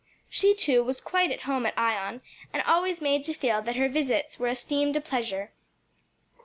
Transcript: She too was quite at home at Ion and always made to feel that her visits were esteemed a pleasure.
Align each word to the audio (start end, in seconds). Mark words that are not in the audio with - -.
She 0.31 0.55
too 0.55 0.83
was 0.83 0.99
quite 0.99 1.29
at 1.29 1.41
home 1.41 1.67
at 1.67 1.77
Ion 1.77 2.21
and 2.51 2.63
always 2.63 3.03
made 3.03 3.23
to 3.25 3.35
feel 3.35 3.61
that 3.61 3.75
her 3.75 3.87
visits 3.87 4.39
were 4.39 4.47
esteemed 4.47 4.95
a 4.95 4.99
pleasure. 4.99 5.51